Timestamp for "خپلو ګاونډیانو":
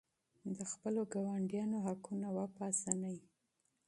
0.71-1.77